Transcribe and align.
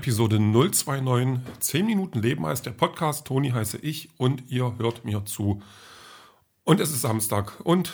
Episode 0.00 0.40
029. 0.40 1.40
10 1.58 1.84
Minuten 1.84 2.22
Leben 2.22 2.46
heißt 2.46 2.64
der 2.64 2.70
Podcast. 2.70 3.26
Toni 3.26 3.50
heiße 3.50 3.76
ich 3.76 4.08
und 4.16 4.50
ihr 4.50 4.78
hört 4.78 5.04
mir 5.04 5.26
zu. 5.26 5.60
Und 6.64 6.80
es 6.80 6.90
ist 6.90 7.02
Samstag 7.02 7.60
und 7.64 7.92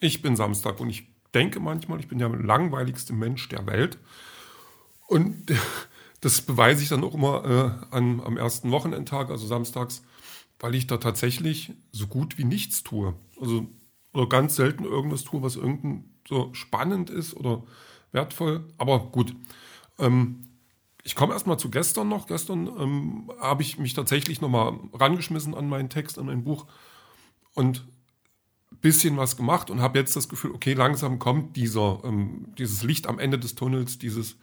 ich 0.00 0.20
bin 0.20 0.34
Samstag 0.34 0.80
und 0.80 0.90
ich 0.90 1.06
denke 1.32 1.60
manchmal, 1.60 2.00
ich 2.00 2.08
bin 2.08 2.18
der 2.18 2.30
langweiligste 2.30 3.12
Mensch 3.12 3.48
der 3.50 3.68
Welt. 3.68 3.98
Und 5.06 5.52
das 6.20 6.42
beweise 6.42 6.82
ich 6.82 6.88
dann 6.88 7.04
auch 7.04 7.14
immer 7.14 7.44
äh, 7.44 7.94
an, 7.94 8.20
am 8.24 8.36
ersten 8.36 8.72
Wochenendtag, 8.72 9.30
also 9.30 9.46
samstags, 9.46 10.02
weil 10.58 10.74
ich 10.74 10.88
da 10.88 10.96
tatsächlich 10.96 11.72
so 11.92 12.08
gut 12.08 12.36
wie 12.36 12.44
nichts 12.44 12.82
tue. 12.82 13.14
Also 13.40 13.68
oder 14.12 14.28
ganz 14.28 14.56
selten 14.56 14.82
irgendwas 14.82 15.22
tue, 15.22 15.40
was 15.40 15.54
irgendein 15.54 16.16
so 16.26 16.52
spannend 16.52 17.10
ist 17.10 17.32
oder 17.32 17.62
wertvoll. 18.10 18.64
Aber 18.76 18.98
gut. 19.12 19.36
Ähm, 20.00 20.48
ich 21.04 21.14
komme 21.14 21.34
erstmal 21.34 21.58
zu 21.58 21.70
gestern 21.70 22.08
noch. 22.08 22.26
Gestern 22.26 22.66
ähm, 22.66 23.30
habe 23.38 23.62
ich 23.62 23.78
mich 23.78 23.92
tatsächlich 23.92 24.40
nochmal 24.40 24.78
rangeschmissen 24.94 25.54
an 25.54 25.68
meinen 25.68 25.90
Text, 25.90 26.18
an 26.18 26.26
mein 26.26 26.44
Buch 26.44 26.66
und 27.52 27.84
ein 28.72 28.78
bisschen 28.78 29.18
was 29.18 29.36
gemacht 29.36 29.70
und 29.70 29.82
habe 29.82 29.98
jetzt 29.98 30.16
das 30.16 30.30
Gefühl, 30.30 30.52
okay, 30.52 30.72
langsam 30.72 31.18
kommt 31.18 31.56
dieser, 31.56 32.00
ähm, 32.04 32.46
dieses 32.58 32.82
Licht 32.82 33.06
am 33.06 33.18
Ende 33.18 33.38
des 33.38 33.54
Tunnels, 33.54 33.98
dieses, 33.98 34.38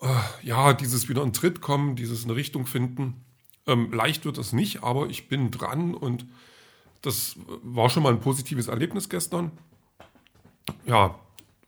äh, 0.00 0.08
ja, 0.42 0.72
dieses 0.72 1.10
wieder 1.10 1.22
in 1.22 1.34
Tritt 1.34 1.60
kommen, 1.60 1.94
dieses 1.94 2.24
eine 2.24 2.36
Richtung 2.36 2.64
finden. 2.66 3.22
Ähm, 3.66 3.92
leicht 3.92 4.24
wird 4.24 4.38
das 4.38 4.54
nicht, 4.54 4.82
aber 4.82 5.10
ich 5.10 5.28
bin 5.28 5.50
dran 5.50 5.94
und 5.94 6.26
das 7.02 7.36
war 7.62 7.90
schon 7.90 8.02
mal 8.02 8.12
ein 8.12 8.20
positives 8.20 8.68
Erlebnis 8.68 9.10
gestern. 9.10 9.52
Ja, 10.86 11.18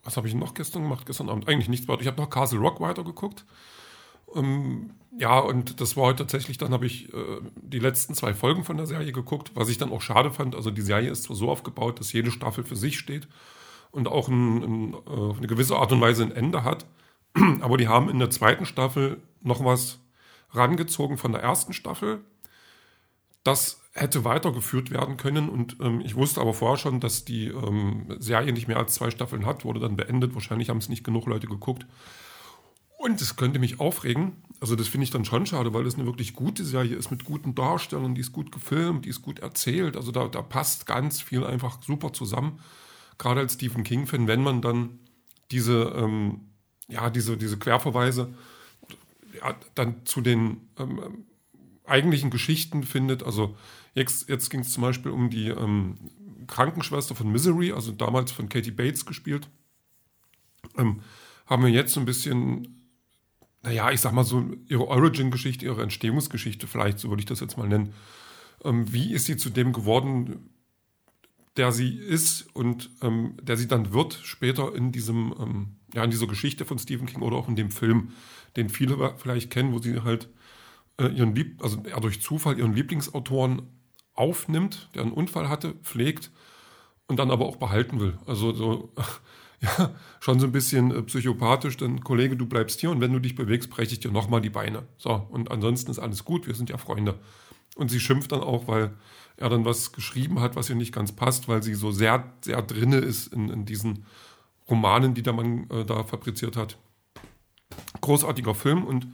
was 0.02 0.16
habe 0.16 0.28
ich 0.28 0.34
noch 0.34 0.54
gestern 0.54 0.82
gemacht? 0.82 1.04
Gestern 1.04 1.28
Abend 1.28 1.46
eigentlich 1.46 1.68
nichts 1.68 1.88
weiter. 1.88 2.00
Ich 2.00 2.06
habe 2.06 2.20
noch 2.20 2.30
Castle 2.30 2.58
Rock 2.58 2.80
weitergeguckt. 2.80 3.44
Ähm, 4.34 4.90
ja, 5.18 5.38
und 5.38 5.80
das 5.80 5.96
war 5.96 6.04
heute 6.04 6.24
tatsächlich, 6.24 6.58
dann 6.58 6.72
habe 6.72 6.86
ich 6.86 7.12
äh, 7.12 7.40
die 7.56 7.78
letzten 7.78 8.14
zwei 8.14 8.32
Folgen 8.32 8.64
von 8.64 8.78
der 8.78 8.86
Serie 8.86 9.12
geguckt, 9.12 9.52
was 9.54 9.68
ich 9.68 9.78
dann 9.78 9.92
auch 9.92 10.00
schade 10.00 10.30
fand. 10.30 10.54
Also 10.54 10.70
die 10.70 10.82
Serie 10.82 11.10
ist 11.10 11.24
zwar 11.24 11.36
so 11.36 11.50
aufgebaut, 11.50 12.00
dass 12.00 12.12
jede 12.12 12.30
Staffel 12.30 12.64
für 12.64 12.76
sich 12.76 12.98
steht 12.98 13.28
und 13.90 14.08
auch 14.08 14.28
ein, 14.28 14.62
ein, 14.62 14.94
äh, 14.94 15.36
eine 15.36 15.46
gewisse 15.46 15.76
Art 15.76 15.92
und 15.92 16.00
Weise 16.00 16.22
ein 16.22 16.32
Ende 16.32 16.64
hat. 16.64 16.86
Aber 17.60 17.76
die 17.76 17.88
haben 17.88 18.08
in 18.08 18.18
der 18.18 18.30
zweiten 18.30 18.64
Staffel 18.64 19.20
noch 19.42 19.64
was 19.64 20.00
rangezogen 20.50 21.18
von 21.18 21.32
der 21.32 21.42
ersten 21.42 21.72
Staffel. 21.72 22.20
Das 23.44 23.82
hätte 23.92 24.24
weitergeführt 24.24 24.90
werden 24.90 25.16
können 25.18 25.48
und 25.48 25.76
ähm, 25.80 26.00
ich 26.00 26.14
wusste 26.14 26.40
aber 26.40 26.54
vorher 26.54 26.78
schon, 26.78 27.00
dass 27.00 27.26
die 27.26 27.48
ähm, 27.48 28.06
Serie 28.18 28.52
nicht 28.52 28.68
mehr 28.68 28.78
als 28.78 28.94
zwei 28.94 29.10
Staffeln 29.10 29.44
hat, 29.44 29.64
wurde 29.64 29.80
dann 29.80 29.96
beendet. 29.96 30.34
Wahrscheinlich 30.34 30.70
haben 30.70 30.78
es 30.78 30.88
nicht 30.88 31.04
genug 31.04 31.26
Leute 31.26 31.46
geguckt. 31.46 31.86
Und 33.02 33.20
es 33.20 33.34
könnte 33.34 33.58
mich 33.58 33.80
aufregen. 33.80 34.36
Also 34.60 34.76
das 34.76 34.86
finde 34.86 35.02
ich 35.02 35.10
dann 35.10 35.24
schon 35.24 35.44
schade, 35.44 35.74
weil 35.74 35.82
das 35.82 35.96
eine 35.96 36.06
wirklich 36.06 36.34
gute 36.34 36.64
Serie 36.64 36.94
ist 36.94 37.10
mit 37.10 37.24
guten 37.24 37.56
Darstellern, 37.56 38.14
die 38.14 38.20
ist 38.20 38.30
gut 38.30 38.52
gefilmt, 38.52 39.06
die 39.06 39.08
ist 39.08 39.22
gut 39.22 39.40
erzählt. 39.40 39.96
Also 39.96 40.12
da, 40.12 40.28
da 40.28 40.40
passt 40.40 40.86
ganz 40.86 41.20
viel 41.20 41.44
einfach 41.44 41.82
super 41.82 42.12
zusammen. 42.12 42.60
Gerade 43.18 43.40
als 43.40 43.54
Stephen 43.54 43.82
King-Fan, 43.82 44.28
wenn 44.28 44.40
man 44.40 44.62
dann 44.62 45.00
diese, 45.50 45.92
ähm, 45.96 46.42
ja, 46.86 47.10
diese, 47.10 47.36
diese 47.36 47.58
Querverweise 47.58 48.32
ja, 49.34 49.56
dann 49.74 50.06
zu 50.06 50.20
den 50.20 50.68
ähm, 50.78 51.24
eigentlichen 51.84 52.30
Geschichten 52.30 52.84
findet. 52.84 53.24
Also 53.24 53.56
jetzt, 53.94 54.28
jetzt 54.28 54.48
ging 54.48 54.60
es 54.60 54.72
zum 54.72 54.84
Beispiel 54.84 55.10
um 55.10 55.28
die 55.28 55.48
ähm, 55.48 55.98
Krankenschwester 56.46 57.16
von 57.16 57.32
Misery, 57.32 57.72
also 57.72 57.90
damals 57.90 58.30
von 58.30 58.48
Katie 58.48 58.70
Bates 58.70 59.06
gespielt. 59.06 59.48
Ähm, 60.78 61.00
haben 61.46 61.64
wir 61.64 61.70
jetzt 61.70 61.94
so 61.94 61.98
ein 61.98 62.06
bisschen 62.06 62.78
naja, 63.62 63.90
ich 63.90 64.00
sag 64.00 64.12
mal 64.12 64.24
so, 64.24 64.50
ihre 64.66 64.88
Origin-Geschichte, 64.88 65.64
ihre 65.64 65.82
Entstehungsgeschichte 65.82 66.66
vielleicht, 66.66 66.98
so 66.98 67.08
würde 67.08 67.20
ich 67.20 67.26
das 67.26 67.40
jetzt 67.40 67.56
mal 67.56 67.68
nennen. 67.68 67.94
Ähm, 68.64 68.92
wie 68.92 69.12
ist 69.12 69.26
sie 69.26 69.36
zu 69.36 69.50
dem 69.50 69.72
geworden, 69.72 70.50
der 71.56 71.70
sie 71.70 71.96
ist 71.96 72.48
und 72.54 72.90
ähm, 73.02 73.36
der 73.42 73.56
sie 73.56 73.68
dann 73.68 73.92
wird 73.92 74.18
später 74.22 74.74
in 74.74 74.90
diesem, 74.90 75.34
ähm, 75.38 75.76
ja, 75.94 76.02
in 76.04 76.10
dieser 76.10 76.26
Geschichte 76.26 76.64
von 76.64 76.78
Stephen 76.78 77.06
King 77.06 77.22
oder 77.22 77.36
auch 77.36 77.48
in 77.48 77.56
dem 77.56 77.70
Film, 77.70 78.12
den 78.56 78.68
viele 78.68 79.14
vielleicht 79.18 79.50
kennen, 79.50 79.72
wo 79.72 79.78
sie 79.78 80.00
halt 80.00 80.28
äh, 80.98 81.08
ihren 81.08 81.34
Lieb, 81.34 81.62
also 81.62 81.82
er 81.84 82.00
durch 82.00 82.20
Zufall 82.20 82.58
ihren 82.58 82.74
Lieblingsautoren 82.74 83.62
aufnimmt, 84.14 84.90
der 84.94 85.02
einen 85.02 85.12
Unfall 85.12 85.48
hatte, 85.48 85.74
pflegt 85.82 86.30
und 87.06 87.18
dann 87.18 87.30
aber 87.30 87.46
auch 87.46 87.56
behalten 87.56 88.00
will. 88.00 88.18
Also 88.26 88.52
so 88.52 88.92
ja, 89.62 89.94
schon 90.20 90.40
so 90.40 90.46
ein 90.46 90.52
bisschen 90.52 90.90
äh, 90.90 91.02
psychopathisch, 91.02 91.76
dann 91.76 92.00
Kollege, 92.00 92.36
du 92.36 92.46
bleibst 92.46 92.80
hier 92.80 92.90
und 92.90 93.00
wenn 93.00 93.12
du 93.12 93.20
dich 93.20 93.34
bewegst, 93.34 93.70
breche 93.70 93.92
ich 93.92 94.00
dir 94.00 94.10
nochmal 94.10 94.40
die 94.40 94.50
Beine. 94.50 94.82
So, 94.98 95.26
und 95.30 95.50
ansonsten 95.50 95.90
ist 95.90 96.00
alles 96.00 96.24
gut, 96.24 96.46
wir 96.46 96.54
sind 96.54 96.68
ja 96.68 96.78
Freunde. 96.78 97.18
Und 97.76 97.90
sie 97.90 98.00
schimpft 98.00 98.32
dann 98.32 98.40
auch, 98.40 98.68
weil 98.68 98.92
er 99.36 99.48
dann 99.48 99.64
was 99.64 99.92
geschrieben 99.92 100.40
hat, 100.40 100.56
was 100.56 100.68
ihr 100.68 100.76
nicht 100.76 100.92
ganz 100.92 101.12
passt, 101.12 101.48
weil 101.48 101.62
sie 101.62 101.74
so 101.74 101.90
sehr, 101.90 102.32
sehr 102.42 102.60
drinne 102.60 102.98
ist 102.98 103.28
in, 103.28 103.48
in 103.48 103.64
diesen 103.64 104.04
Romanen, 104.68 105.14
die 105.14 105.22
der 105.22 105.32
Mann 105.32 105.70
äh, 105.70 105.84
da 105.84 106.02
fabriziert 106.04 106.56
hat. 106.56 106.76
Großartiger 108.00 108.54
Film 108.54 108.84
und 108.84 109.06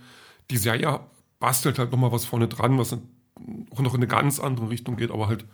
die 0.50 0.56
Serie 0.56 1.00
bastelt 1.38 1.78
halt 1.78 1.92
nochmal 1.92 2.10
was 2.10 2.24
vorne 2.24 2.48
dran, 2.48 2.78
was 2.78 2.94
auch 2.94 3.80
noch 3.80 3.94
in 3.94 4.00
eine 4.00 4.08
ganz 4.08 4.40
andere 4.40 4.70
Richtung 4.70 4.96
geht, 4.96 5.10
aber 5.10 5.28
halt 5.28 5.44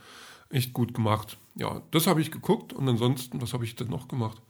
echt 0.50 0.72
gut 0.72 0.94
gemacht. 0.94 1.36
Ja, 1.56 1.82
das 1.90 2.06
habe 2.06 2.20
ich 2.20 2.30
geguckt 2.30 2.72
und 2.72 2.88
ansonsten, 2.88 3.42
was 3.42 3.52
habe 3.52 3.64
ich 3.64 3.74
denn 3.76 3.88
noch 3.88 4.08
gemacht? 4.08 4.40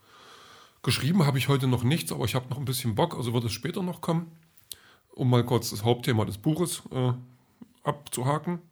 Geschrieben 0.84 1.24
habe 1.24 1.38
ich 1.38 1.48
heute 1.48 1.66
noch 1.66 1.82
nichts, 1.82 2.12
aber 2.12 2.26
ich 2.26 2.34
habe 2.34 2.50
noch 2.50 2.58
ein 2.58 2.66
bisschen 2.66 2.94
Bock, 2.94 3.16
also 3.16 3.32
wird 3.32 3.44
es 3.44 3.52
später 3.52 3.82
noch 3.82 4.02
kommen, 4.02 4.30
um 5.14 5.30
mal 5.30 5.42
kurz 5.42 5.70
das 5.70 5.82
Hauptthema 5.82 6.26
des 6.26 6.38
Buches 6.38 6.82
äh, 6.92 7.12
abzuhaken. 7.82 8.60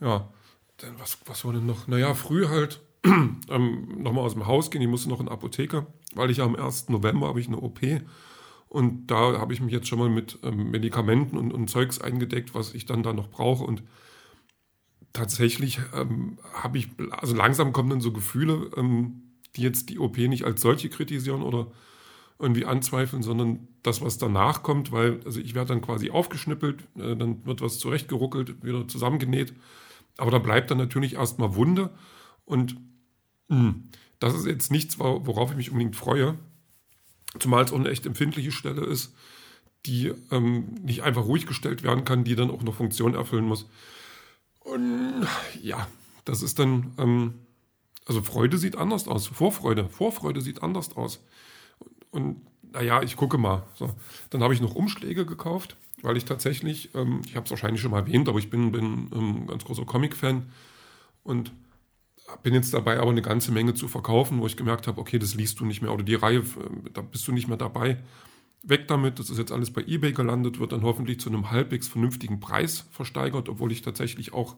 Ja, 0.00 0.28
denn 0.82 0.98
was, 0.98 1.18
was 1.24 1.44
war 1.44 1.52
denn 1.52 1.66
noch? 1.66 1.86
Naja, 1.86 2.14
früh 2.14 2.48
halt 2.48 2.80
ähm, 3.04 4.02
nochmal 4.02 4.24
aus 4.24 4.34
dem 4.34 4.46
Haus 4.46 4.70
gehen, 4.70 4.82
ich 4.82 4.88
musste 4.88 5.08
noch 5.08 5.20
in 5.20 5.26
die 5.26 5.32
Apotheke, 5.32 5.86
weil 6.14 6.30
ich 6.30 6.42
am 6.42 6.56
1. 6.56 6.88
November 6.88 7.28
habe 7.28 7.40
ich 7.40 7.46
eine 7.46 7.58
OP 7.58 7.80
und 8.68 9.06
da 9.06 9.38
habe 9.38 9.54
ich 9.54 9.60
mich 9.60 9.72
jetzt 9.72 9.86
schon 9.86 10.00
mal 10.00 10.10
mit 10.10 10.40
ähm, 10.42 10.72
Medikamenten 10.72 11.38
und, 11.38 11.52
und 11.52 11.70
Zeugs 11.70 12.00
eingedeckt, 12.00 12.54
was 12.54 12.74
ich 12.74 12.86
dann 12.86 13.04
da 13.04 13.12
noch 13.12 13.30
brauche 13.30 13.64
und 13.64 13.84
tatsächlich 15.12 15.80
ähm, 15.94 16.38
habe 16.52 16.76
ich, 16.76 16.88
also 17.12 17.34
langsam 17.34 17.72
kommen 17.72 17.88
dann 17.88 18.00
so 18.00 18.12
Gefühle, 18.12 18.72
ähm, 18.76 19.22
die 19.56 19.62
jetzt 19.62 19.88
die 19.88 19.98
OP 19.98 20.16
nicht 20.18 20.44
als 20.44 20.60
solche 20.60 20.88
kritisieren 20.88 21.42
oder 21.42 21.68
irgendwie 22.38 22.64
anzweifeln, 22.64 23.22
sondern 23.22 23.68
das, 23.82 24.00
was 24.00 24.18
danach 24.18 24.62
kommt, 24.62 24.90
weil 24.90 25.20
also 25.24 25.40
ich 25.40 25.54
werde 25.54 25.68
dann 25.68 25.82
quasi 25.82 26.10
aufgeschnippelt, 26.10 26.82
äh, 26.96 27.16
dann 27.16 27.44
wird 27.46 27.60
was 27.60 27.78
zurechtgeruckelt, 27.78 28.64
wieder 28.64 28.88
zusammengenäht, 28.88 29.54
aber 30.16 30.30
da 30.30 30.38
bleibt 30.38 30.70
dann 30.70 30.78
natürlich 30.78 31.14
erstmal 31.14 31.54
Wunde 31.54 31.90
und 32.44 32.76
mh, 33.48 33.58
hm, 33.58 33.88
das 34.18 34.34
ist 34.34 34.46
jetzt 34.46 34.70
nichts, 34.70 34.98
worauf 34.98 35.50
ich 35.50 35.56
mich 35.56 35.70
unbedingt 35.70 35.96
freue, 35.96 36.38
zumal 37.38 37.64
es 37.64 37.72
auch 37.72 37.78
eine 37.78 37.90
echt 37.90 38.06
empfindliche 38.06 38.52
Stelle 38.52 38.84
ist, 38.84 39.14
die 39.86 40.12
ähm, 40.30 40.74
nicht 40.82 41.02
einfach 41.02 41.24
ruhig 41.24 41.46
gestellt 41.46 41.82
werden 41.82 42.04
kann, 42.04 42.24
die 42.24 42.36
dann 42.36 42.50
auch 42.50 42.60
eine 42.60 42.72
Funktion 42.72 43.14
erfüllen 43.14 43.44
muss. 43.44 43.68
Und 44.60 45.26
ja, 45.60 45.86
das 46.24 46.42
ist 46.42 46.58
dann 46.58 46.94
ähm, 46.96 47.34
also 48.06 48.22
Freude 48.22 48.58
sieht 48.58 48.76
anders 48.76 49.08
aus. 49.08 49.26
Vorfreude. 49.26 49.88
Vorfreude 49.88 50.40
sieht 50.40 50.62
anders 50.62 50.96
aus. 50.96 51.20
Und 52.10 52.42
naja, 52.72 53.02
ich 53.02 53.16
gucke 53.16 53.38
mal. 53.38 53.62
So. 53.74 53.90
Dann 54.30 54.42
habe 54.42 54.54
ich 54.54 54.60
noch 54.60 54.74
Umschläge 54.74 55.24
gekauft, 55.24 55.76
weil 56.02 56.16
ich 56.16 56.24
tatsächlich, 56.24 56.94
ähm, 56.94 57.22
ich 57.24 57.36
habe 57.36 57.44
es 57.44 57.50
wahrscheinlich 57.50 57.80
schon 57.80 57.92
mal 57.92 58.00
erwähnt, 58.00 58.28
aber 58.28 58.38
ich 58.38 58.50
bin, 58.50 58.72
bin 58.72 59.10
ähm, 59.14 59.46
ganz 59.46 59.64
großer 59.64 59.84
Comic-Fan 59.84 60.46
und 61.22 61.52
bin 62.42 62.54
jetzt 62.54 62.74
dabei, 62.74 62.98
aber 62.98 63.10
eine 63.10 63.22
ganze 63.22 63.52
Menge 63.52 63.74
zu 63.74 63.88
verkaufen, 63.88 64.40
wo 64.40 64.46
ich 64.46 64.56
gemerkt 64.56 64.86
habe, 64.86 65.00
okay, 65.00 65.18
das 65.18 65.34
liest 65.34 65.60
du 65.60 65.64
nicht 65.64 65.82
mehr 65.82 65.92
oder 65.92 66.02
die 66.02 66.14
Reihe, 66.14 66.38
äh, 66.38 66.90
da 66.92 67.00
bist 67.00 67.26
du 67.28 67.32
nicht 67.32 67.48
mehr 67.48 67.56
dabei. 67.56 67.98
Weg 68.62 68.88
damit, 68.88 69.18
das 69.18 69.30
ist 69.30 69.38
jetzt 69.38 69.52
alles 69.52 69.72
bei 69.72 69.82
eBay 69.82 70.12
gelandet, 70.12 70.58
wird 70.58 70.72
dann 70.72 70.82
hoffentlich 70.82 71.20
zu 71.20 71.28
einem 71.28 71.50
halbwegs 71.50 71.86
vernünftigen 71.86 72.40
Preis 72.40 72.86
versteigert, 72.90 73.48
obwohl 73.48 73.70
ich 73.72 73.82
tatsächlich 73.82 74.32
auch 74.32 74.56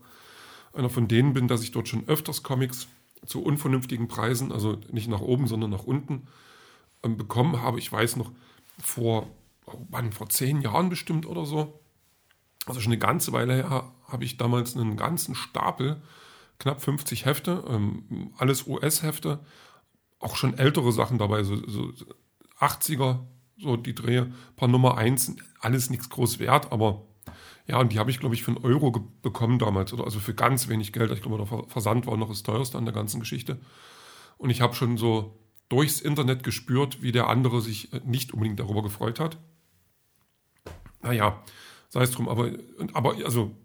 einer 0.73 0.91
von 0.91 1.09
denen 1.09 1.33
bin, 1.33 1.49
dass 1.49 1.63
ich 1.63 1.73
dort 1.73 1.89
schon 1.89 2.07
öfters 2.07 2.43
Comics 2.43 2.87
zu 3.25 3.43
unvernünftigen 3.43 4.09
Preisen, 4.09 4.53
also 4.53 4.79
nicht 4.91 5.09
nach 5.09 5.21
oben, 5.21 5.47
sondern 5.47 5.71
nach 5.71 5.85
unten, 5.85 6.27
ähm, 7.03 7.17
bekommen 7.17 7.61
habe. 7.63 7.79
Ich 7.79 7.91
weiß 7.91 8.17
noch, 8.17 8.33
vor, 8.79 9.29
oh 9.67 9.79
vor 10.11 10.29
zehn 10.29 10.61
Jahren 10.61 10.89
bestimmt 10.89 11.27
oder 11.27 11.45
so, 11.45 11.81
also 12.67 12.81
schon 12.81 12.93
eine 12.93 12.99
ganze 12.99 13.33
Weile 13.33 13.55
her, 13.55 13.93
habe 14.09 14.25
ich 14.25 14.37
damals 14.37 14.77
einen 14.77 14.97
ganzen 14.97 15.35
Stapel, 15.35 16.03
knapp 16.59 16.83
50 16.83 17.25
Hefte, 17.25 17.65
ähm, 17.69 18.33
alles 18.39 18.67
US-Hefte, 18.67 19.41
auch 20.19 20.37
schon 20.37 20.59
ältere 20.59 20.93
Sachen 20.93 21.19
dabei, 21.19 21.43
so, 21.43 21.57
so 21.69 21.93
80er, 22.59 23.21
so 23.59 23.77
die 23.77 23.95
Drehe, 23.95 24.33
paar 24.57 24.69
Nummer 24.69 24.97
1, 24.97 25.37
alles 25.61 25.91
nichts 25.91 26.09
groß 26.09 26.39
wert, 26.39 26.73
aber 26.73 27.03
ja, 27.67 27.81
und 27.81 27.93
die 27.93 27.99
habe 27.99 28.11
ich, 28.11 28.21
glaube 28.21 28.35
ich, 28.35 28.45
für 28.45 28.53
einen 28.53 28.65
Euro 28.65 28.93
bekommen 29.23 29.59
damals, 29.59 29.93
oder 29.93 30.05
also 30.05 30.21
für 30.21 30.35
ganz 30.35 30.69
wenig 30.69 30.93
Geld. 30.93 31.11
Ich 31.11 31.23
glaube, 31.23 31.39
der 31.39 31.65
Versand 31.69 32.07
war 32.07 32.17
noch 32.17 32.29
das 32.29 32.43
teuerste 32.43 32.79
an 32.79 32.85
der 32.85 32.95
ganzen 32.95 33.19
Geschichte. 33.19 33.59
Und 34.39 34.51
ich 34.51 34.61
habe 34.61 34.75
schon 34.75 34.97
so 34.97 35.39
durchs 35.69 36.01
Internet 36.01 36.45
gespürt, 36.45 37.03
wie 37.03 37.13
der 37.13 37.29
andere 37.29 37.61
sich 37.61 37.93
äh, 37.93 38.01
nicht 38.05 38.33
unbedingt 38.33 38.61
darüber 38.61 38.83
gefreut 38.83 39.19
hat. 39.19 39.39
naja, 41.03 41.43
sei 41.89 42.03
es 42.03 42.11
drum, 42.11 42.29
aber, 42.29 42.51
aber 42.93 43.17
also 43.25 43.57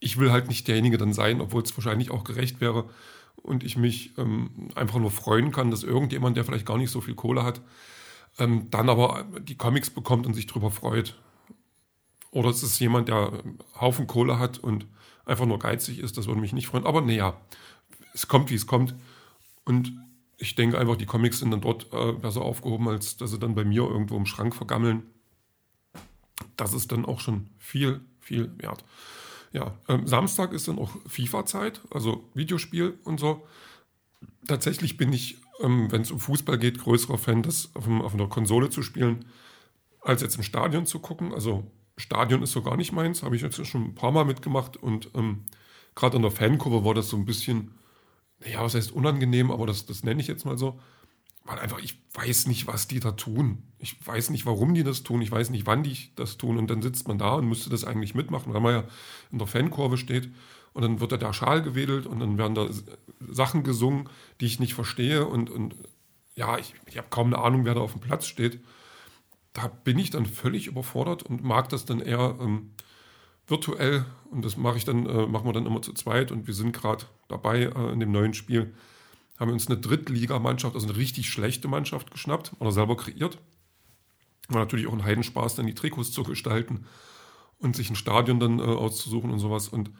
ich 0.00 0.18
will 0.18 0.30
halt 0.30 0.48
nicht 0.48 0.68
derjenige 0.68 0.98
dann 0.98 1.12
sein, 1.12 1.40
obwohl 1.40 1.62
es 1.62 1.76
wahrscheinlich 1.76 2.10
auch 2.10 2.24
gerecht 2.24 2.60
wäre 2.60 2.90
und 3.36 3.64
ich 3.64 3.76
mich 3.76 4.16
ähm, 4.18 4.70
einfach 4.74 4.98
nur 4.98 5.10
freuen 5.10 5.50
kann, 5.50 5.70
dass 5.70 5.82
irgendjemand, 5.82 6.36
der 6.36 6.44
vielleicht 6.44 6.66
gar 6.66 6.78
nicht 6.78 6.90
so 6.90 7.00
viel 7.00 7.14
Kohle 7.14 7.42
hat, 7.42 7.62
ähm, 8.38 8.68
dann 8.70 8.88
aber 8.88 9.26
die 9.40 9.56
Comics 9.56 9.90
bekommt 9.90 10.26
und 10.26 10.34
sich 10.34 10.46
drüber 10.46 10.70
freut. 10.70 11.18
Oder 12.34 12.50
es 12.50 12.64
ist 12.64 12.80
jemand, 12.80 13.08
der 13.08 13.32
Haufen 13.80 14.08
Kohle 14.08 14.40
hat 14.40 14.58
und 14.58 14.86
einfach 15.24 15.46
nur 15.46 15.60
geizig 15.60 16.00
ist, 16.00 16.18
das 16.18 16.26
würde 16.26 16.40
mich 16.40 16.52
nicht 16.52 16.66
freuen. 16.66 16.84
Aber 16.84 17.00
naja, 17.00 17.40
es 18.12 18.26
kommt, 18.26 18.50
wie 18.50 18.56
es 18.56 18.66
kommt. 18.66 18.92
Und 19.64 19.92
ich 20.36 20.56
denke 20.56 20.76
einfach, 20.76 20.96
die 20.96 21.06
Comics 21.06 21.38
sind 21.38 21.52
dann 21.52 21.60
dort 21.60 21.92
äh, 21.92 22.12
besser 22.12 22.42
aufgehoben, 22.42 22.88
als 22.88 23.16
dass 23.16 23.30
sie 23.30 23.38
dann 23.38 23.54
bei 23.54 23.64
mir 23.64 23.82
irgendwo 23.82 24.16
im 24.16 24.26
Schrank 24.26 24.56
vergammeln. 24.56 25.04
Das 26.56 26.72
ist 26.72 26.90
dann 26.90 27.04
auch 27.04 27.20
schon 27.20 27.50
viel, 27.56 28.00
viel 28.18 28.50
wert. 28.58 28.84
Ja, 29.52 29.78
ähm, 29.88 30.08
Samstag 30.08 30.52
ist 30.52 30.66
dann 30.66 30.80
auch 30.80 30.90
FIFA-Zeit, 31.06 31.82
also 31.90 32.28
Videospiel 32.34 32.98
und 33.04 33.20
so. 33.20 33.46
Tatsächlich 34.48 34.96
bin 34.96 35.12
ich, 35.12 35.38
ähm, 35.60 35.92
wenn 35.92 36.02
es 36.02 36.10
um 36.10 36.18
Fußball 36.18 36.58
geht, 36.58 36.80
größerer 36.80 37.16
Fan, 37.16 37.44
das 37.44 37.70
auf, 37.74 37.88
auf 37.88 38.14
einer 38.14 38.26
Konsole 38.26 38.70
zu 38.70 38.82
spielen, 38.82 39.24
als 40.00 40.20
jetzt 40.20 40.34
im 40.34 40.42
Stadion 40.42 40.84
zu 40.84 40.98
gucken. 40.98 41.32
Also 41.32 41.70
Stadion 41.96 42.42
ist 42.42 42.52
so 42.52 42.62
gar 42.62 42.76
nicht 42.76 42.92
meins, 42.92 43.22
habe 43.22 43.36
ich 43.36 43.42
jetzt 43.42 43.64
schon 43.66 43.84
ein 43.84 43.94
paar 43.94 44.12
Mal 44.12 44.24
mitgemacht 44.24 44.76
und 44.76 45.10
ähm, 45.14 45.44
gerade 45.94 46.16
an 46.16 46.22
der 46.22 46.30
Fankurve 46.30 46.84
war 46.84 46.94
das 46.94 47.08
so 47.08 47.16
ein 47.16 47.24
bisschen, 47.24 47.72
ja, 48.44 48.62
was 48.62 48.74
heißt 48.74 48.92
unangenehm, 48.92 49.50
aber 49.50 49.66
das, 49.66 49.86
das 49.86 50.02
nenne 50.02 50.20
ich 50.20 50.26
jetzt 50.26 50.44
mal 50.44 50.58
so, 50.58 50.80
weil 51.44 51.58
einfach 51.58 51.78
ich 51.78 52.02
weiß 52.14 52.46
nicht, 52.46 52.66
was 52.66 52.88
die 52.88 53.00
da 53.00 53.12
tun. 53.12 53.62
Ich 53.78 53.96
weiß 54.04 54.30
nicht, 54.30 54.46
warum 54.46 54.74
die 54.74 54.82
das 54.82 55.02
tun, 55.02 55.20
ich 55.20 55.30
weiß 55.30 55.50
nicht, 55.50 55.66
wann 55.66 55.82
die 55.82 56.10
das 56.16 56.38
tun. 56.38 56.56
Und 56.56 56.70
dann 56.70 56.80
sitzt 56.80 57.06
man 57.06 57.18
da 57.18 57.34
und 57.34 57.46
müsste 57.46 57.68
das 57.68 57.84
eigentlich 57.84 58.14
mitmachen, 58.14 58.54
weil 58.54 58.62
man 58.62 58.72
ja 58.74 58.84
in 59.30 59.38
der 59.38 59.46
Fankurve 59.46 59.98
steht. 59.98 60.30
Und 60.72 60.82
dann 60.82 61.00
wird 61.00 61.12
da 61.12 61.16
der 61.18 61.34
Schal 61.34 61.62
gewedelt 61.62 62.06
und 62.06 62.18
dann 62.20 62.38
werden 62.38 62.54
da 62.54 62.68
Sachen 63.30 63.62
gesungen, 63.62 64.08
die 64.40 64.46
ich 64.46 64.58
nicht 64.58 64.74
verstehe. 64.74 65.26
Und, 65.26 65.50
und 65.50 65.74
ja, 66.34 66.56
ich, 66.58 66.74
ich 66.86 66.96
habe 66.96 67.08
kaum 67.10 67.26
eine 67.26 67.38
Ahnung, 67.38 67.66
wer 67.66 67.74
da 67.74 67.80
auf 67.80 67.92
dem 67.92 68.00
Platz 68.00 68.26
steht 68.26 68.60
da 69.54 69.68
bin 69.68 69.98
ich 69.98 70.10
dann 70.10 70.26
völlig 70.26 70.66
überfordert 70.66 71.22
und 71.22 71.42
mag 71.42 71.68
das 71.70 71.86
dann 71.86 72.00
eher 72.00 72.36
ähm, 72.40 72.72
virtuell 73.46 74.04
und 74.30 74.44
das 74.44 74.56
mache 74.56 74.76
ich 74.76 74.84
dann, 74.84 75.06
äh, 75.06 75.26
machen 75.26 75.46
wir 75.46 75.52
dann 75.52 75.66
immer 75.66 75.80
zu 75.80 75.94
zweit 75.94 76.32
und 76.32 76.46
wir 76.46 76.54
sind 76.54 76.72
gerade 76.72 77.06
dabei 77.28 77.62
äh, 77.62 77.92
in 77.92 78.00
dem 78.00 78.12
neuen 78.12 78.34
Spiel, 78.34 78.74
haben 79.38 79.48
wir 79.48 79.54
uns 79.54 79.68
eine 79.68 79.78
Drittligamannschaft, 79.78 80.74
also 80.74 80.88
eine 80.88 80.96
richtig 80.96 81.30
schlechte 81.30 81.68
Mannschaft 81.68 82.10
geschnappt 82.10 82.52
oder 82.58 82.72
selber 82.72 82.96
kreiert. 82.96 83.38
War 84.48 84.60
natürlich 84.60 84.86
auch 84.86 84.92
ein 84.92 85.04
Heidenspaß, 85.04 85.54
dann 85.54 85.66
die 85.66 85.74
Trikots 85.74 86.12
zu 86.12 86.24
gestalten 86.24 86.86
und 87.58 87.76
sich 87.76 87.90
ein 87.90 87.96
Stadion 87.96 88.40
dann 88.40 88.58
äh, 88.58 88.62
auszusuchen 88.62 89.30
und 89.30 89.38
sowas. 89.38 89.68
Und 89.68 89.90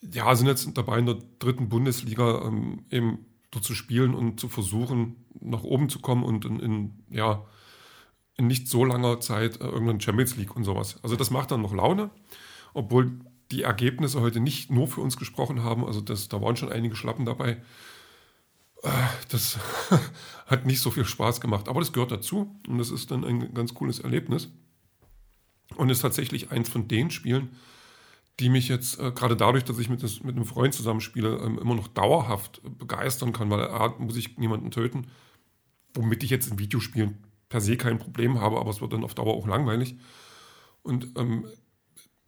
ja, 0.00 0.34
sind 0.34 0.46
jetzt 0.46 0.68
dabei 0.76 0.98
in 0.98 1.06
der 1.06 1.18
dritten 1.38 1.68
Bundesliga 1.68 2.42
ähm, 2.46 2.86
eben 2.90 3.26
dort 3.50 3.64
zu 3.64 3.74
spielen 3.74 4.14
und 4.14 4.40
zu 4.40 4.48
versuchen, 4.48 5.24
nach 5.40 5.62
oben 5.62 5.88
zu 5.88 6.00
kommen 6.00 6.24
und 6.24 6.44
in, 6.44 6.60
in 6.60 7.04
ja, 7.10 7.44
in 8.36 8.46
nicht 8.46 8.68
so 8.68 8.84
langer 8.84 9.20
Zeit 9.20 9.60
äh, 9.60 9.64
irgendein 9.64 10.00
Champions 10.00 10.36
League 10.36 10.54
und 10.54 10.64
sowas. 10.64 10.98
Also 11.02 11.16
das 11.16 11.30
macht 11.30 11.50
dann 11.50 11.62
noch 11.62 11.74
Laune, 11.74 12.10
obwohl 12.74 13.12
die 13.50 13.62
Ergebnisse 13.62 14.20
heute 14.20 14.40
nicht 14.40 14.70
nur 14.70 14.88
für 14.88 15.00
uns 15.00 15.16
gesprochen 15.16 15.62
haben. 15.62 15.84
Also 15.84 16.00
das, 16.00 16.28
da 16.28 16.40
waren 16.42 16.56
schon 16.56 16.72
einige 16.72 16.96
Schlappen 16.96 17.24
dabei. 17.24 17.62
Äh, 18.82 18.90
das 19.30 19.58
hat 20.46 20.66
nicht 20.66 20.80
so 20.80 20.90
viel 20.90 21.04
Spaß 21.04 21.40
gemacht, 21.40 21.68
aber 21.68 21.80
das 21.80 21.92
gehört 21.92 22.12
dazu 22.12 22.58
und 22.68 22.78
das 22.78 22.90
ist 22.90 23.10
dann 23.10 23.24
ein 23.24 23.54
ganz 23.54 23.74
cooles 23.74 24.00
Erlebnis. 24.00 24.48
Und 25.76 25.90
ist 25.90 26.00
tatsächlich 26.00 26.52
eins 26.52 26.68
von 26.68 26.86
den 26.86 27.10
Spielen, 27.10 27.50
die 28.38 28.50
mich 28.50 28.68
jetzt, 28.68 29.00
äh, 29.00 29.10
gerade 29.10 29.36
dadurch, 29.36 29.64
dass 29.64 29.78
ich 29.78 29.88
mit, 29.88 30.02
das, 30.02 30.22
mit 30.22 30.36
einem 30.36 30.44
Freund 30.44 30.74
zusammenspiele, 30.74 31.38
ähm, 31.38 31.58
immer 31.58 31.74
noch 31.74 31.88
dauerhaft 31.88 32.60
begeistern 32.78 33.32
kann, 33.32 33.50
weil 33.50 33.66
A, 33.68 33.94
muss 33.98 34.16
ich 34.16 34.38
niemanden 34.38 34.70
töten, 34.70 35.08
womit 35.94 36.22
ich 36.22 36.30
jetzt 36.30 36.50
in 36.50 36.58
Videospielen 36.58 37.25
per 37.48 37.60
se 37.60 37.76
kein 37.76 37.98
Problem 37.98 38.40
habe, 38.40 38.58
aber 38.58 38.70
es 38.70 38.80
wird 38.80 38.92
dann 38.92 39.04
auf 39.04 39.14
Dauer 39.14 39.34
auch 39.34 39.46
langweilig. 39.46 39.96
Und 40.82 41.16
ähm, 41.16 41.46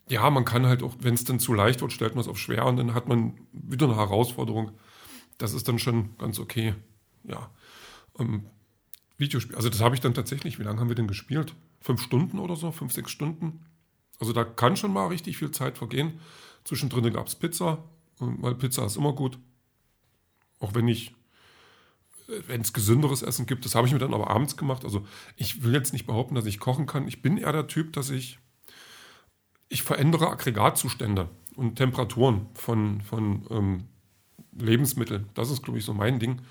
ja, 0.09 0.29
man 0.31 0.45
kann 0.45 0.67
halt 0.67 0.83
auch, 0.83 0.97
wenn 1.01 1.15
es 1.15 1.25
dann 1.25 1.41
zu 1.41 1.55
leicht 1.55 1.81
wird, 1.81 1.93
stellt 1.93 2.15
man 2.15 2.23
es 2.23 2.29
auf 2.29 2.39
schwer 2.39 2.67
und 2.67 2.77
dann 2.77 2.95
hat 2.95 3.09
man 3.09 3.39
wieder 3.53 3.87
eine 3.87 3.97
Herausforderung. 3.97 4.73
Das 5.37 5.53
ist 5.53 5.69
dann 5.69 5.79
schon 5.79 6.17
ganz 6.19 6.39
okay. 6.39 6.75
Ja. 7.25 7.51
Ähm, 8.19 8.47
Videospiel, 9.17 9.57
also 9.57 9.69
das 9.69 9.81
habe 9.81 9.95
ich 9.95 10.01
dann 10.01 10.15
tatsächlich, 10.15 10.59
wie 10.59 10.63
lange 10.63 10.81
haben 10.81 10.89
wir 10.89 10.95
denn 10.95 11.09
gespielt? 11.09 11.55
Fünf 11.81 12.03
Stunden 12.03 12.39
oder 12.39 12.57
so, 12.57 12.71
fünf, 12.73 12.93
sechs 12.93 13.11
Stunden. 13.11 13.65
Also 14.19 14.33
da 14.33 14.45
kann 14.45 14.77
schon 14.77 14.93
mal 14.93 15.07
richtig 15.09 15.37
viel 15.37 15.51
Zeit 15.51 15.79
vergehen. 15.79 16.21
Zwischendrin 16.65 17.13
gab 17.13 17.27
es 17.27 17.35
Pizza, 17.35 17.85
weil 18.19 18.55
Pizza 18.55 18.85
ist 18.85 18.97
immer 18.97 19.13
gut. 19.13 19.39
Auch 20.61 20.75
wenn 20.75 20.89
ich 20.89 21.15
wenn 22.47 22.61
es 22.61 22.73
gesünderes 22.73 23.23
Essen 23.23 23.47
gibt. 23.47 23.65
Das 23.65 23.75
habe 23.75 23.87
ich 23.87 23.93
mir 23.93 23.99
dann 23.99 24.15
aber 24.15 24.31
abends 24.31 24.57
gemacht. 24.57 24.85
Also 24.85 25.07
ich 25.37 25.63
will 25.65 25.73
jetzt 25.73 25.93
nicht 25.93 26.07
behaupten, 26.07 26.35
dass 26.35 26.47
ich 26.47 26.61
kochen 26.61 26.87
kann. 26.87 27.09
Ich 27.09 27.23
bin 27.23 27.39
eher 27.39 27.53
der 27.53 27.67
Typ, 27.67 27.93
dass 27.95 28.11
ich, 28.11 28.39
ich 29.69 29.83
verändere 29.83 30.29
Aggregatzustände 30.29 31.29
und 31.57 31.77
Temperaturen 31.77 32.47
von, 32.55 33.01
von 33.01 33.47
ähm, 33.51 33.85
Lebensmitteln. 34.53 35.29
Das 35.35 35.51
ist, 35.51 35.63
glaube 35.63 35.79
ich, 35.79 35.85
so 35.85 35.95
mein 35.95 36.19
Ding. 36.19 36.43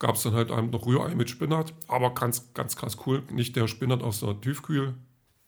Gab 0.00 0.16
es 0.16 0.22
dann 0.24 0.34
halt 0.34 0.48
noch 0.48 0.86
Rührei 0.86 1.14
mit 1.14 1.30
Spinat, 1.30 1.72
aber 1.86 2.12
ganz, 2.14 2.52
ganz 2.54 2.74
krass 2.74 2.96
cool. 3.06 3.22
Nicht 3.30 3.54
der 3.54 3.68
Spinat 3.68 4.02
aus 4.02 4.18
der 4.18 4.40
Tiefkühl, 4.40 4.94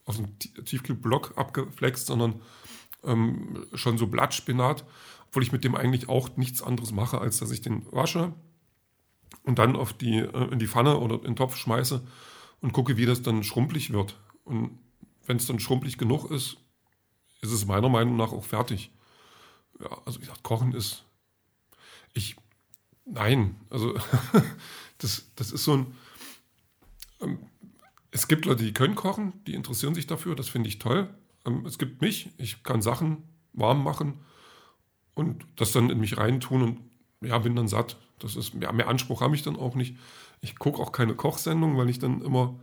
aus 0.05 0.19
dem 0.19 0.39
Tiefkühlblock 0.39 1.37
abgeflext, 1.37 2.07
sondern 2.07 2.41
ähm, 3.03 3.67
schon 3.75 3.99
so 3.99 4.07
Blattspinat, 4.07 4.85
obwohl 5.27 5.43
ich 5.43 5.51
mit 5.51 5.65
dem 5.65 5.75
eigentlich 5.75 6.09
auch 6.09 6.37
nichts 6.37 6.63
anderes 6.63 6.93
mache, 6.93 7.21
als 7.21 7.39
dass 7.39 7.51
ich 7.51 7.63
den 7.63 7.85
wasche, 7.91 8.33
und 9.43 9.59
dann 9.59 9.77
auf 9.77 9.93
die, 9.93 10.19
äh, 10.19 10.53
in 10.53 10.59
die 10.59 10.67
Pfanne 10.67 10.99
oder 10.99 11.17
in 11.17 11.23
den 11.23 11.37
Topf 11.37 11.57
schmeiße 11.57 12.07
und 12.61 12.73
gucke, 12.73 12.97
wie 12.97 13.07
das 13.07 13.23
dann 13.23 13.43
schrumpelig 13.43 13.93
wird. 13.93 14.19
Und 14.45 14.79
wenn 15.27 15.37
es 15.37 15.47
dann 15.47 15.61
schrumpelig 15.61 15.99
genug 15.99 16.31
ist, 16.31 16.59
ist 17.41 17.53
es 17.53 17.67
meiner 17.67 17.89
Meinung 17.89 18.17
nach 18.17 18.33
auch 18.33 18.45
fertig. 18.45 18.91
Ja, 19.81 20.01
also 20.05 20.19
wie 20.21 20.25
gesagt, 20.25 20.43
Kochen 20.43 20.73
ist. 20.73 21.05
Ich. 22.13 22.37
Nein, 23.07 23.57
also 23.69 23.95
das, 24.99 25.31
das 25.37 25.53
ist 25.53 25.65
so 25.65 25.77
ein. 25.77 25.87
Ähm, 27.21 27.39
es 28.11 28.29
gibt 28.29 28.45
Leute, 28.45 28.63
die 28.63 28.73
können 28.73 28.95
kochen, 28.95 29.33
die 29.47 29.55
interessieren 29.55 29.95
sich 29.95 30.07
dafür, 30.07 30.37
das 30.37 30.49
finde 30.49 30.69
ich 30.69 30.79
toll. 30.79 31.13
Ähm, 31.45 31.67
es 31.67 31.79
gibt 31.79 32.01
mich, 32.01 32.31
ich 32.39 32.63
kann 32.63 32.81
Sachen 32.81 33.25
warm 33.53 33.83
machen 33.83 34.21
und 35.15 35.45
das 35.57 35.73
dann 35.73 35.91
in 35.91 35.99
mich 35.99 36.17
reintun 36.17 36.63
und 36.63 36.81
ja, 37.21 37.39
bin 37.39 37.57
dann 37.57 37.69
satt. 37.69 37.97
Das 38.25 38.37
ist, 38.37 38.55
ja, 38.59 38.73
mehr 38.73 38.89
Anspruch 38.89 39.21
habe 39.21 39.35
ich 39.35 39.43
dann 39.43 39.57
auch 39.57 39.75
nicht. 39.75 39.97
Ich 40.41 40.59
gucke 40.59 40.81
auch 40.81 40.93
keine 40.93 41.15
Kochsendung, 41.15 41.77
weil 41.77 41.91
ich 41.91 41.99
dann 41.99 42.23
immer, 42.23 42.59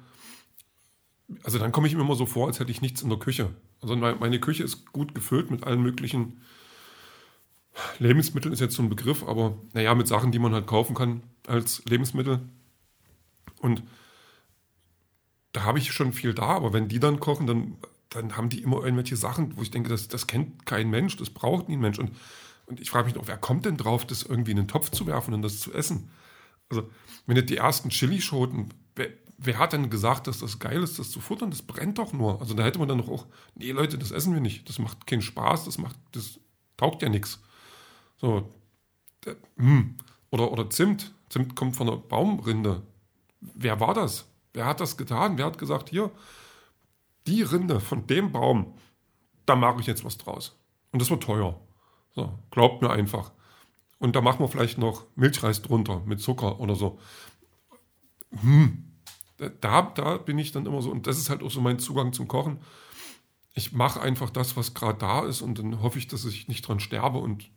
also 1.43 1.59
dann 1.59 1.71
komme 1.71 1.87
ich 1.87 1.95
mir 1.95 2.01
immer 2.01 2.15
so 2.15 2.25
vor, 2.25 2.47
als 2.47 2.59
hätte 2.59 2.71
ich 2.71 2.81
nichts 2.81 3.03
in 3.03 3.09
der 3.09 3.19
Küche. 3.19 3.51
Also 3.79 3.95
meine 3.95 4.39
Küche 4.39 4.63
ist 4.63 4.91
gut 4.91 5.13
gefüllt 5.13 5.51
mit 5.51 5.63
allen 5.63 5.83
möglichen 5.83 6.41
Lebensmitteln, 7.99 8.51
ist 8.51 8.59
jetzt 8.59 8.75
so 8.75 8.81
ein 8.81 8.89
Begriff, 8.89 9.23
aber 9.23 9.55
naja, 9.73 9.93
mit 9.93 10.07
Sachen, 10.07 10.31
die 10.31 10.39
man 10.39 10.53
halt 10.53 10.65
kaufen 10.65 10.95
kann 10.95 11.21
als 11.45 11.85
Lebensmittel. 11.85 12.41
Und 13.59 13.83
da 15.51 15.61
habe 15.63 15.77
ich 15.77 15.91
schon 15.91 16.11
viel 16.11 16.33
da, 16.33 16.47
aber 16.47 16.73
wenn 16.73 16.87
die 16.87 16.99
dann 16.99 17.19
kochen, 17.19 17.45
dann, 17.45 17.77
dann 18.09 18.35
haben 18.35 18.49
die 18.49 18.63
immer 18.63 18.83
irgendwelche 18.83 19.15
Sachen, 19.15 19.57
wo 19.57 19.61
ich 19.61 19.69
denke, 19.69 19.89
das, 19.89 20.07
das 20.07 20.25
kennt 20.25 20.65
kein 20.65 20.89
Mensch, 20.89 21.17
das 21.17 21.29
braucht 21.29 21.69
nie 21.69 21.75
ein 21.75 21.81
Mensch. 21.81 21.99
Und 21.99 22.11
und 22.71 22.79
ich 22.79 22.89
frage 22.89 23.05
mich 23.05 23.15
noch, 23.15 23.27
wer 23.27 23.37
kommt 23.37 23.65
denn 23.65 23.75
drauf, 23.75 24.07
das 24.07 24.23
irgendwie 24.23 24.51
in 24.51 24.57
den 24.57 24.69
Topf 24.69 24.91
zu 24.91 25.05
werfen 25.05 25.33
und 25.33 25.41
das 25.41 25.59
zu 25.59 25.73
essen? 25.73 26.09
Also, 26.69 26.89
wenn 27.25 27.35
ihr 27.35 27.45
die 27.45 27.57
ersten 27.57 27.89
Chilischoten, 27.89 28.73
wer, 28.95 29.09
wer 29.37 29.59
hat 29.59 29.73
denn 29.73 29.89
gesagt, 29.89 30.27
dass 30.27 30.39
das 30.39 30.57
geil 30.57 30.81
ist, 30.81 30.97
das 30.97 31.11
zu 31.11 31.19
futtern? 31.19 31.51
Das 31.51 31.61
brennt 31.61 31.97
doch 31.97 32.13
nur. 32.13 32.39
Also, 32.39 32.53
da 32.53 32.63
hätte 32.63 32.79
man 32.79 32.87
dann 32.87 32.97
noch 32.97 33.09
auch, 33.09 33.25
nee, 33.55 33.71
Leute, 33.71 33.97
das 33.97 34.11
essen 34.11 34.33
wir 34.33 34.39
nicht. 34.39 34.69
Das 34.69 34.79
macht 34.79 35.05
keinen 35.05 35.21
Spaß, 35.21 35.65
das 35.65 35.77
macht, 35.77 35.97
das 36.13 36.39
taugt 36.77 37.01
ja 37.01 37.09
nichts. 37.09 37.41
So, 38.17 38.49
hm. 39.57 39.97
oder, 40.29 40.49
oder 40.49 40.69
Zimt. 40.69 41.13
Zimt 41.29 41.55
kommt 41.57 41.75
von 41.75 41.87
der 41.87 41.97
Baumrinde. 41.97 42.83
Wer 43.41 43.81
war 43.81 43.93
das? 43.93 44.27
Wer 44.53 44.65
hat 44.65 44.79
das 44.79 44.95
getan? 44.95 45.37
Wer 45.37 45.45
hat 45.45 45.57
gesagt, 45.57 45.89
hier, 45.89 46.09
die 47.27 47.41
Rinde 47.41 47.81
von 47.81 48.07
dem 48.07 48.31
Baum, 48.31 48.73
da 49.45 49.57
mache 49.57 49.81
ich 49.81 49.87
jetzt 49.87 50.05
was 50.05 50.17
draus. 50.17 50.57
Und 50.91 51.01
das 51.01 51.09
wird 51.09 51.23
teuer. 51.23 51.59
So, 52.13 52.37
glaubt 52.51 52.81
mir 52.81 52.89
einfach. 52.89 53.31
Und 53.99 54.15
da 54.15 54.21
machen 54.21 54.39
wir 54.39 54.47
vielleicht 54.47 54.77
noch 54.77 55.05
Milchreis 55.15 55.61
drunter 55.61 56.01
mit 56.05 56.19
Zucker 56.19 56.59
oder 56.59 56.75
so. 56.75 56.99
Hm. 58.41 58.87
Da, 59.37 59.81
da 59.81 60.17
bin 60.17 60.37
ich 60.37 60.51
dann 60.51 60.65
immer 60.65 60.81
so, 60.81 60.91
und 60.91 61.07
das 61.07 61.17
ist 61.17 61.29
halt 61.29 61.41
auch 61.43 61.51
so 61.51 61.61
mein 61.61 61.79
Zugang 61.79 62.13
zum 62.13 62.27
Kochen. 62.27 62.59
Ich 63.53 63.73
mache 63.73 64.01
einfach 64.01 64.29
das, 64.29 64.55
was 64.55 64.73
gerade 64.73 64.99
da 64.99 65.25
ist, 65.25 65.41
und 65.41 65.59
dann 65.59 65.81
hoffe 65.81 65.97
ich, 65.97 66.07
dass 66.07 66.25
ich 66.25 66.47
nicht 66.47 66.67
dran 66.67 66.79
sterbe. 66.79 67.17
Und 67.17 67.49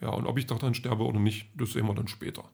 ja, 0.00 0.10
und 0.10 0.26
ob 0.26 0.38
ich 0.38 0.46
dran 0.46 0.74
sterbe 0.74 1.04
oder 1.04 1.18
nicht, 1.20 1.50
das 1.54 1.72
sehen 1.72 1.86
wir 1.86 1.94
dann 1.94 2.08
später. 2.08 2.44